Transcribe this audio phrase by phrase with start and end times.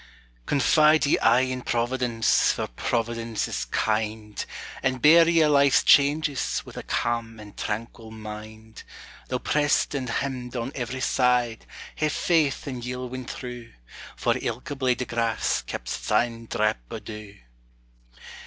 [0.47, 4.43] Confide ye aye in Providence, for Providence is kind,
[4.81, 8.81] And bear ye a' life's changes, wi' a calm and tranquil mind,
[9.27, 11.67] Though pressed and hemmed on every side,
[11.99, 13.73] ha'e faith and ye 'll win through,
[14.15, 17.35] For ilka blade o' grass keps its ain drap o' dew.